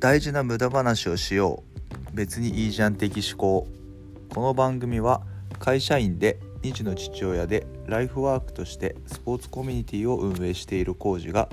[0.00, 1.64] 大事な無駄話をしよ
[2.12, 2.16] う。
[2.16, 3.66] 別にいいじゃん的思考
[4.32, 5.22] この番組は
[5.58, 11.48] 会社員で2児の父親でライフワークとしてスポーツコミュニティを運営しているコージが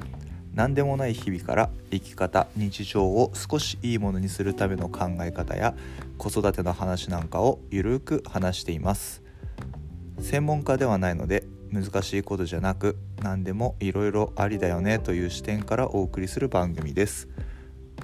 [0.54, 5.74] 何でもない日々から生き方日常を少しいいものにするための考え方や
[6.20, 9.24] 子育ての話なんかをゆるく話しています。
[10.20, 17.28] 専門家ではないので難しいことじゃなく何でもいろいろありだよねという視点からお送りする番組です。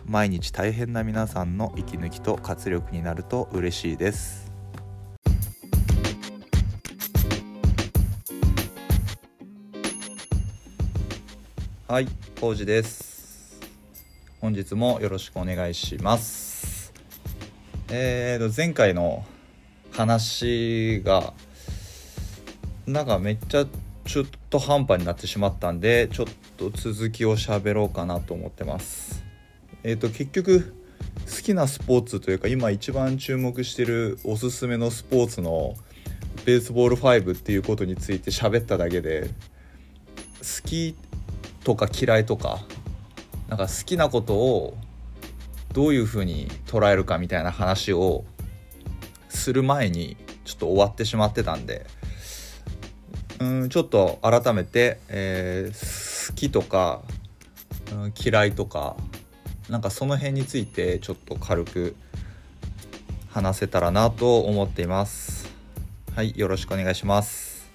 [0.05, 4.51] 毎日大変な皆さんの息抜きと活力になると嬉しいです。
[11.87, 12.07] はい、
[12.39, 13.59] コウジです。
[14.39, 16.93] 本日もよろしくお願いします。
[17.89, 19.25] えーと前回の
[19.91, 21.33] 話が
[22.87, 23.65] なんかめっちゃ
[24.05, 26.25] 中途半端になってしまったんでちょっ
[26.57, 29.23] と続きを喋ろうかなと思ってます。
[29.84, 30.74] えっ、ー、と結局
[31.26, 35.76] 好きなスポーツというか今一番注目してるおすすめのスポーツの
[36.46, 39.29] ベースボール5っていうことについて喋っただけで
[40.40, 40.96] 好き
[41.63, 42.60] とか嫌いとか
[43.48, 44.77] なんか好きなことを
[45.73, 48.26] どういうふうに捉えるかみたいな話を
[49.29, 51.85] する前にちょっと終わってしまってたんで
[53.40, 57.01] うんちょっと改めて、えー、好きとか、
[57.93, 58.95] うん、嫌いとか
[59.71, 61.95] なんかその辺についてちょっと軽く
[63.29, 65.50] 話せたらなと思っています。
[66.13, 67.72] はいよろしくお願いします。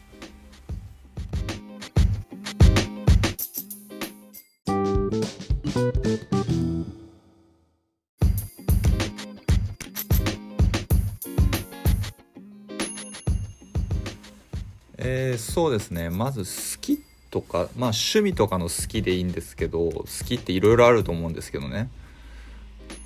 [14.98, 16.10] えー、そうですね。
[16.10, 16.96] まず好きっ
[17.36, 21.90] とかまあ趣味とかの好きでいいんですけど好きっていろいろあると思うんですけどね。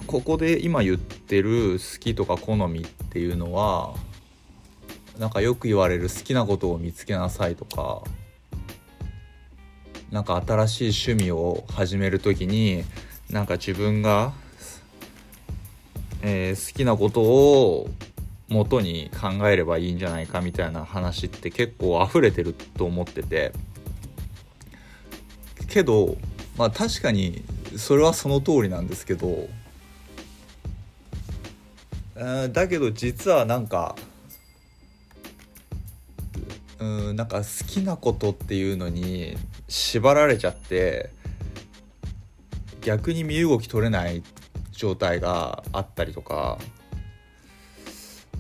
[0.06, 3.94] ここで今言ってる好きとか好みっていうのは
[5.18, 8.02] なんかよく言われる好きなことを見つけなさいとか
[10.12, 12.84] なんか新しい趣味を始める時に
[13.30, 14.32] なんか自分が、
[16.22, 17.90] えー、好きなことを
[18.48, 23.52] 元に考えればいいんじゃないかみたいな話って結構溢れてると思ってて。
[25.70, 26.16] けど
[26.58, 27.42] まあ確かに
[27.76, 29.48] それはその通りなんですけど
[32.52, 33.96] だけど実はなんか
[36.78, 39.36] うんなんか好きなことっていうのに
[39.68, 41.10] 縛られちゃって
[42.82, 44.22] 逆に身動き取れない
[44.72, 46.58] 状態があったりとか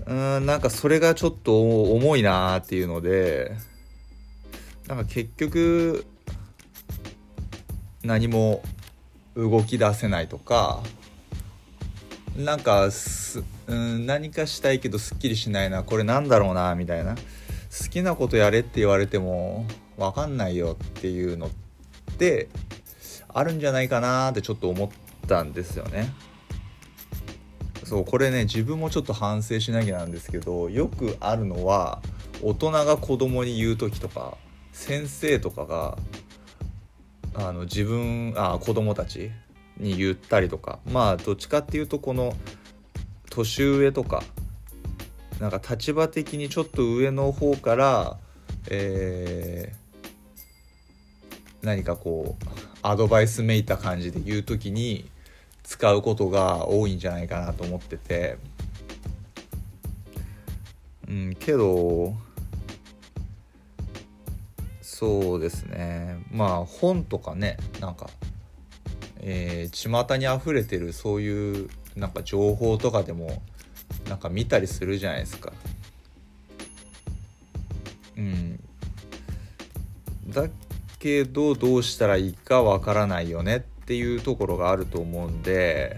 [0.06, 3.52] うんなんかそれがちょっと重いなーっていうので
[4.88, 6.04] なんか結局
[8.02, 8.62] 何も
[9.36, 10.82] 動き出せないとか
[12.36, 19.66] なんかす、うん、何かしたいけどすっきりしないなこれなんだろうなみたいな好きなことやれって言われても
[19.96, 21.50] 分かんないよっていうのっ
[22.16, 22.48] て
[23.28, 24.88] あるんじゃないかなってちょっと思っ
[25.28, 26.12] たんですよね。
[27.84, 32.00] そうこれね自分もちょっと反省しなきゃなんですけどよくあるのは
[32.40, 34.36] 大人が子供に言う時とか
[34.72, 35.98] 先生とかが
[37.34, 39.30] あの自分あ子供たち
[39.76, 40.78] に言ったりとか。
[40.90, 42.34] まあどっちかっていうとこの
[43.30, 44.22] 年上とか
[45.38, 48.16] なんか立場的にちょっと上の方から、
[48.68, 52.44] えー、何かこう
[52.82, 55.08] アドバイスめいた感じで言う時に
[55.62, 58.38] 使うことが多いんじゃないかなと思ってて。
[61.08, 62.14] うんけど
[65.00, 66.18] そうですね。
[66.30, 68.10] まあ本とかねなんか
[69.20, 73.40] えー、巷にあふれてるそういうなんか情報とかでも
[74.10, 75.54] なんか見たりするじゃないですか。
[78.18, 78.62] うん、
[80.28, 80.50] だ
[80.98, 85.96] けどどうしたらいいかわからないよねっていうところがあると思うんで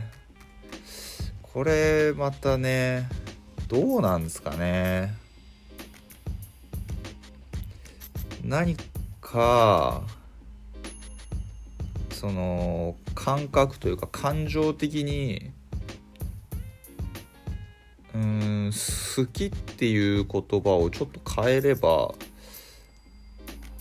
[1.43, 3.09] これまたね
[3.67, 5.21] どうなんですかね。
[8.45, 8.77] 何
[9.33, 10.03] か
[12.11, 15.51] その感覚というか感情的に
[18.15, 22.13] うん好きっていう言葉をちょっと変えれば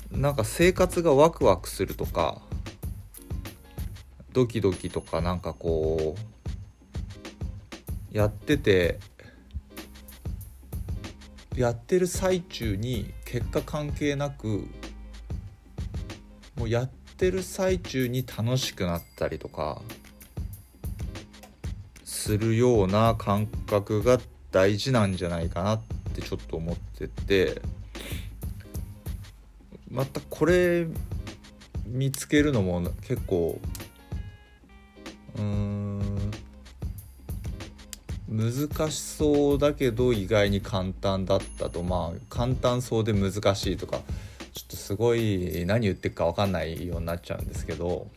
[0.10, 2.42] なんか生活がワクワクするとか
[4.32, 6.16] ドキドキとかなんかこ
[8.14, 9.00] うやってて
[11.56, 14.66] やってる最中に結果関係なく
[16.62, 19.82] もうやってる最中に楽しくなったりとか
[22.06, 24.20] するような感覚が
[24.52, 25.82] 大事なんじゃないかなっ
[26.14, 27.64] てちょっと思ってて
[29.90, 30.86] またこれ
[31.88, 33.60] 見つけるのも結構
[35.40, 36.32] うん
[38.30, 41.82] 難しそうだけど意外に簡単だったと。
[41.82, 44.02] まあ簡単そうで難しいとか
[44.92, 48.10] すごい何言ってるか分かんないようになっちゃうんですけど。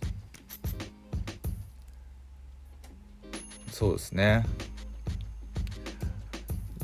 [3.71, 4.45] そうですね。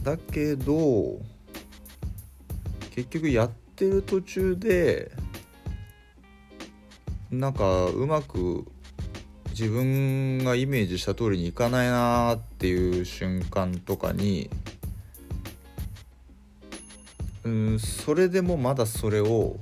[0.04, 1.18] だけど
[2.94, 5.10] 結局やってる途中で
[7.32, 8.64] なんかうまく
[9.48, 14.50] 自分がイメージした通りにいかないなっていう瞬間とかに
[17.42, 19.56] うんそれでもまだそれを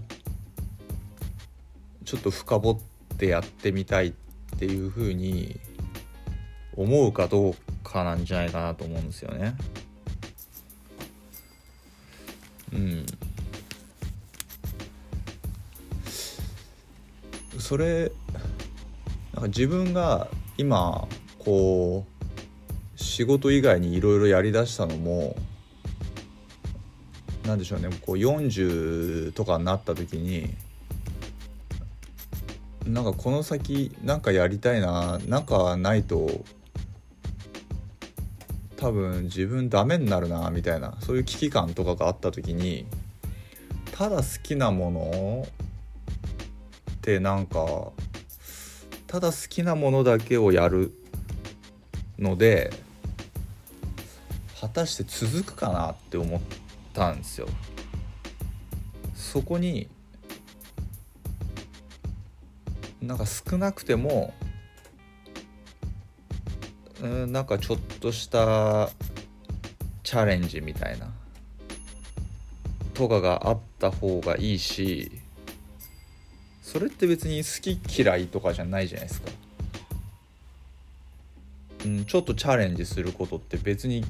[2.08, 4.12] ちょっと深掘ってやってみたいっ
[4.58, 5.60] ていうふうに
[6.74, 9.54] 思うかどうかなんじゃないかなと思うんですよね。
[12.72, 13.06] うん
[17.58, 18.10] それ
[19.34, 21.06] なんか自分が今
[21.38, 25.36] こう仕事以外にいろいろやりだしたのも
[27.44, 30.54] なんでしょうねこう40とかになった時に
[32.88, 36.44] なんかこの先なんかやりたいななんかないと
[38.76, 42.86] 多分自分ダメになるなみたいなそういう危機感とかがあった時に
[43.92, 45.46] ただ好きなもの
[46.92, 47.92] ってなんか
[49.06, 50.92] ただ好きなものだけをやる
[52.18, 52.72] ので
[54.60, 56.40] 果たして続くかなって思っ
[56.94, 57.48] たんですよ。
[59.14, 59.88] そこに
[63.08, 64.34] なんか少なくても
[67.02, 68.90] うんなんかちょっとした
[70.02, 71.10] チャレンジみたいな
[72.92, 75.10] とかがあった方がいいし
[76.60, 79.30] それって別に好き嫌いとかじゃないじゃないですか。
[81.86, 84.08] うん、ちょっとチャレンジすることって別に好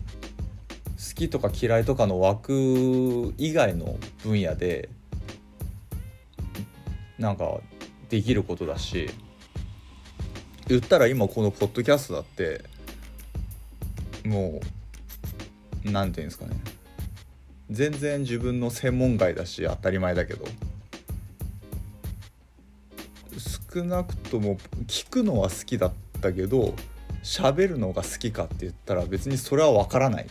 [1.14, 4.88] きとか嫌いとかの枠以外の分野で
[7.16, 7.60] なんか
[8.08, 9.10] できることだし
[10.66, 12.62] 言ったら今このポッドキャストだって
[14.24, 14.60] も
[15.84, 16.56] う何て言うんですかね。
[17.70, 20.46] 全然自分の専門外だし当たり前だけど。
[23.72, 24.56] 少なくとも
[24.86, 26.74] 聞くのは好きだったけど
[27.22, 30.26] 喋るのが好きかって言ったら別にそれは分からない。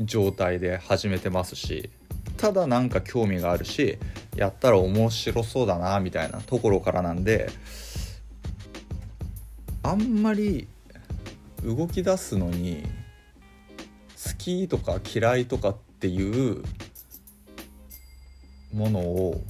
[0.00, 1.90] 状態で始めてますし
[2.36, 3.98] ただなんか興味があるし
[4.36, 7.50] やったら面白そうだなみたいなところからなんで
[9.82, 10.66] あんまり
[11.62, 12.82] 動き出すのに
[14.22, 16.62] 好きとか嫌いとかっていう
[18.72, 19.40] ものを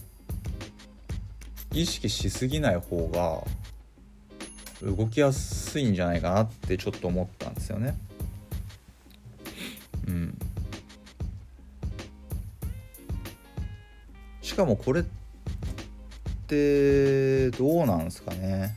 [1.73, 3.43] 意識しすぎない方が
[4.83, 7.97] 動きやすいんじゃないかなってちょっと思ったんですよね。
[10.07, 10.39] うん、
[14.55, 15.05] しかもこれっ
[16.47, 18.77] てどうなんすかね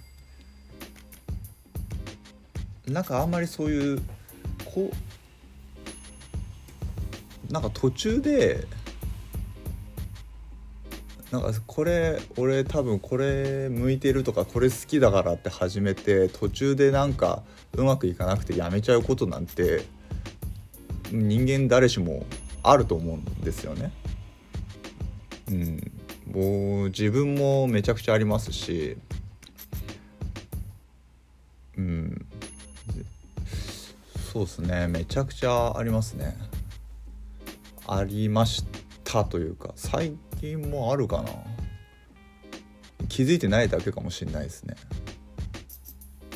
[2.88, 4.02] なんかあんまりそういう
[4.66, 4.90] こ
[7.50, 8.66] うなんか途中で
[11.32, 17.44] なんかこれ俺多分これ向いてるとかこれ好きだからって始めて途中でなんか
[17.74, 19.84] うまくいかなくてやめちゃうことなんて
[21.12, 22.26] 人間誰しも
[22.64, 23.92] あると思うんですよね。
[25.50, 25.92] うん、
[26.32, 28.98] もう自分もめちゃくちゃありますし、
[31.78, 32.26] うん、
[34.34, 34.88] そうですね。
[34.88, 36.38] めちゃくちゃありますね。
[37.88, 38.66] ありまし
[39.04, 41.30] たというか最近もあるかな。
[43.08, 44.76] 気づいてないだけかもしれないですね。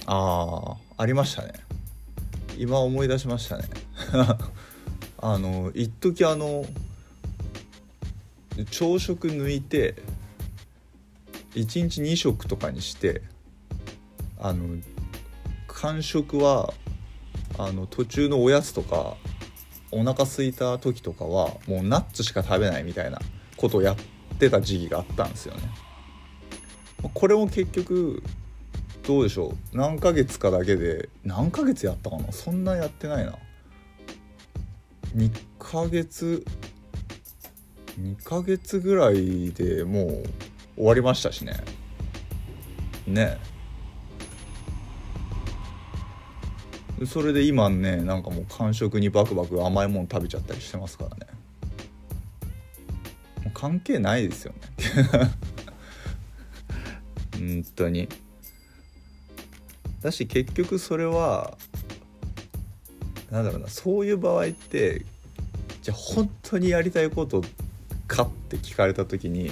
[0.06, 1.54] ああありましたね。
[2.58, 3.66] 今思い出しましたね。
[5.24, 6.66] あの一時あの
[8.70, 9.96] 朝食抜いて
[11.56, 13.22] 1日2食とかにして
[14.40, 14.68] あの
[15.68, 16.74] 間食は
[17.58, 19.18] あの途中のおやつとか
[19.92, 23.20] お腹空いた時とかはもうナッツしか食べないみたいな
[23.58, 25.62] ことをやってた時期があったんですよね。
[27.14, 28.24] これも結局
[29.04, 29.78] どうでしょう？
[29.78, 32.32] 何ヶ月かだけで何ヶ月やったかな？
[32.32, 33.38] そんなやってないな。
[35.16, 36.46] 2ヶ月
[38.00, 40.24] 2ヶ月ぐらいでもう
[40.76, 41.56] 終わりましたしね。
[43.08, 43.38] ね。
[47.06, 51.28] それで今ねなんかもう間食にバクバク甘いもの食べちゃったりしてますからね。
[53.44, 54.60] もう関係ないですよね。
[57.34, 58.08] 本当に。
[60.02, 61.58] だし結局それは
[63.30, 65.06] なんだろうなそういう場合って
[65.82, 67.42] じゃあ本当にやりたいこと
[68.12, 69.52] かって聞かれた時に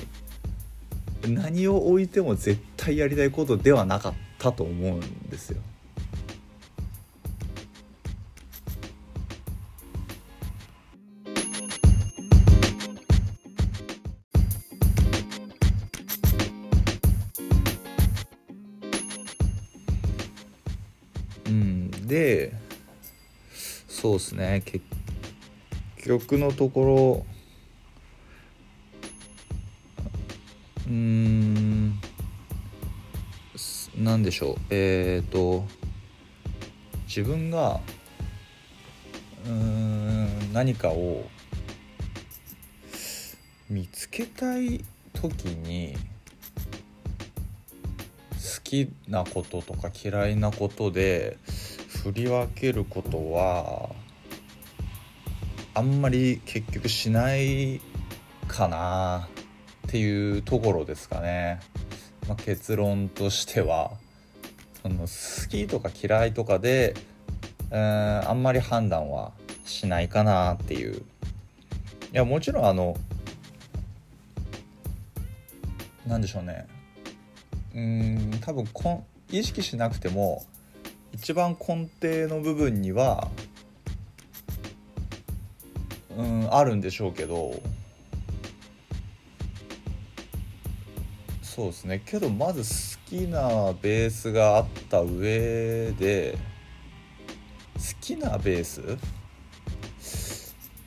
[1.26, 5.62] 何を置いても絶対やりたいことではなかったと思うんですよ。
[21.48, 22.54] うんで
[23.88, 24.86] そうですね結
[26.04, 27.39] 局のところ
[30.90, 32.00] うん。
[33.96, 34.56] 何でしょう。
[34.70, 35.66] えっ、ー、と
[37.08, 37.80] 自分が
[39.46, 41.26] うん何かを
[43.70, 45.96] 見つけたい時に
[48.32, 51.38] 好きなこととか嫌いなことで
[52.04, 53.90] 振り分けることは
[55.76, 57.82] あんまり結局しない
[58.48, 59.28] かな。
[59.90, 61.60] っていうところですかね、
[62.28, 63.90] まあ、結論としては
[64.84, 66.94] その好きとか嫌いとかで
[67.72, 69.32] うんあんまり判断は
[69.66, 70.98] しないかなっていう。
[70.98, 71.02] い
[72.12, 72.96] やもちろんあの
[76.06, 76.68] なんでしょうね。
[77.76, 80.46] うん多分こん意識しなくても
[81.14, 83.28] 一番根底の部分には
[86.16, 87.60] うんあるんでしょうけど
[91.60, 92.02] そうですね。
[92.06, 96.38] けどまず好きなベースがあった上で
[97.76, 98.98] 好きなベース？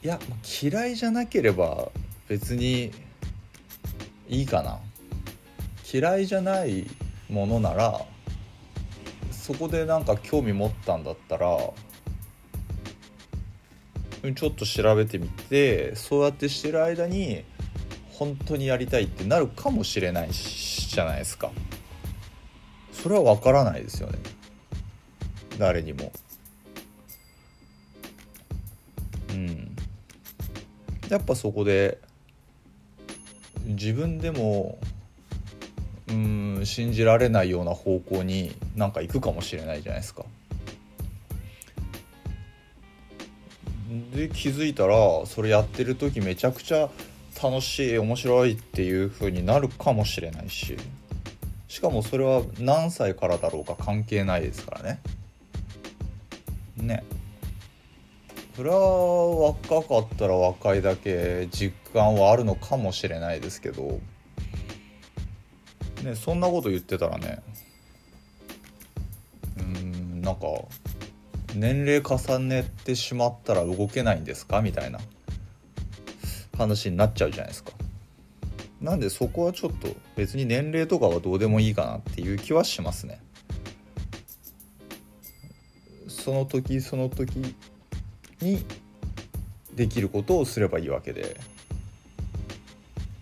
[0.03, 0.19] いや
[0.63, 1.91] 嫌いじゃなければ
[2.27, 2.91] 別に
[4.31, 4.79] いいかな。
[5.93, 6.87] 嫌いじゃない
[7.29, 8.07] ものなら
[9.31, 17.45] そこでなんか興味持ったんだったらちょっと調べてみてそうやってしてる間に
[18.23, 21.51] 本当にやりたいってなるかもしれないじゃないですか。
[22.93, 24.19] それは分からないですよね。
[25.59, 26.13] 誰にも。
[29.31, 29.75] うん。
[31.09, 31.99] やっぱそこで
[33.65, 34.79] 自分でも
[36.09, 40.25] うん信じられないような方向になんか行くかもしれないじゃないですか。
[44.15, 46.89] で気づいたらそれやってる時めちゃくちゃ
[47.43, 50.77] 楽しい面白いっていう風になるかもしれないし。
[51.69, 55.01] しかもそれは何歳からだろうか関係ないですからね。
[56.77, 57.03] ね。
[58.55, 63.99] それは若かったら若いだけ実感はあるのかもしれないですけど。
[66.03, 67.43] ねそんなこと言ってたらね。
[69.59, 70.47] うんなんか
[71.55, 74.61] 年齢重ねてしまったら動けないんですか？
[74.61, 75.01] みたいな。
[76.57, 77.73] 話になっちゃうじゃないですか。
[78.81, 83.21] なんでそこはちょっと別に年齢とかはどうでもいいかなっていう気はしますね。
[86.09, 87.37] その時その時
[88.41, 88.65] に
[89.75, 91.41] できることをすればいいわけで。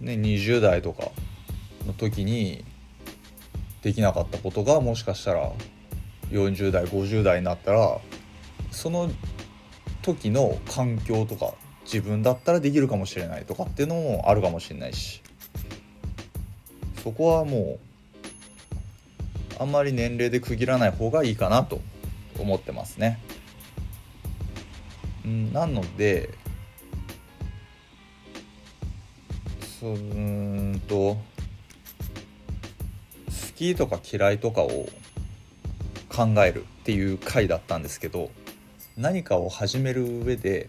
[0.01, 1.11] ね20代とか
[1.87, 2.65] の時に
[3.83, 5.53] できなかったことがもしかしたら
[6.31, 7.99] 40代50代になったら
[8.71, 9.11] その
[10.03, 15.23] 時の環境とか自分だったらできるかもしれないとかっていうのもあるかもしれないし
[17.03, 17.79] そこはも
[19.59, 21.81] うあんまり年齢で区切らない方がいいかなと
[22.39, 23.21] 思ってますね。
[25.31, 26.31] ん、なので
[29.81, 31.21] そうんと好
[33.57, 34.89] きとか嫌いとかを
[36.09, 38.31] 考えるっていう回だったんですけど
[38.97, 40.69] 何かを始める上で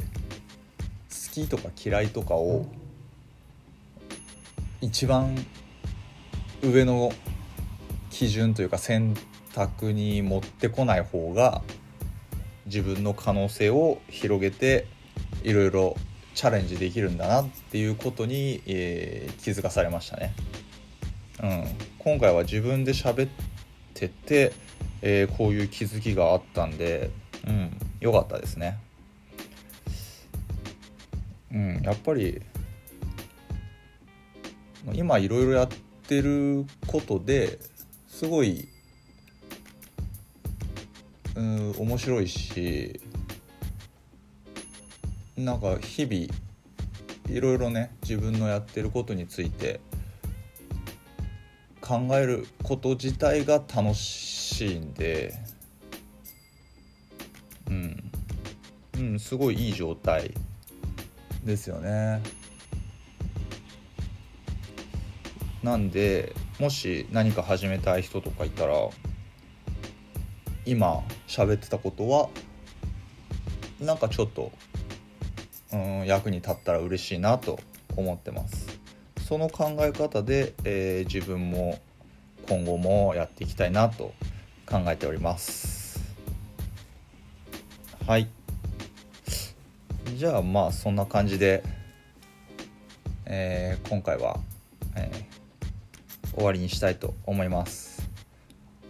[1.32, 2.66] きとか嫌いとかを
[4.82, 5.36] 一番
[6.62, 7.12] 上の
[8.10, 9.16] 基準というか選
[9.54, 11.62] 択に持ってこない方が
[12.66, 14.88] 自分の可能性を広げて
[15.44, 15.96] いろいろ
[16.34, 20.34] チャレンジできるんだなっていうことに、えー、気づかされましたね。
[21.42, 21.66] うん、
[22.00, 23.30] 今回は自分で喋っ
[23.94, 24.54] てて、
[25.02, 27.10] えー、こういう気づきがあったんで、
[27.48, 28.78] うん、よかったですね。
[31.54, 32.42] うん、やっぱり
[34.94, 35.68] 今いろいろやっ
[36.08, 37.60] てることで
[38.08, 38.68] すごい
[41.36, 43.00] うん面白いし
[45.38, 46.42] なんか日々
[47.36, 49.80] いろいろね自分のやってることについて
[51.80, 55.34] 考えること自体が楽しいんで
[57.70, 58.12] うん、
[58.98, 60.34] うん、すごいいい状態。
[61.44, 62.22] ですよね。
[65.64, 68.74] なんでもし何か始めたい人とかいたら
[70.66, 72.30] 今喋ってたことは
[73.80, 74.52] なんかちょっと、
[75.72, 77.60] うん、役に立ったら嬉しいなと
[77.96, 78.80] 思ってます。
[79.28, 81.80] その考え方で、えー自分も
[82.48, 84.14] 今後もやっていきたいなと
[84.66, 86.02] 考えております。
[88.08, 88.28] はい。
[90.18, 91.64] じゃあまあそんな感じで、
[93.26, 94.40] えー今回は、
[94.96, 95.32] えー
[96.34, 98.08] 終わりにしたいと思います、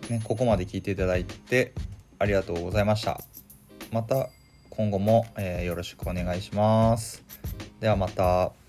[0.09, 1.73] ね、ここまで聞いていただいて
[2.19, 3.19] ありがとうございました。
[3.91, 4.29] また
[4.69, 7.23] 今後も、えーよろしくお願いします。
[7.79, 8.60] ではまた。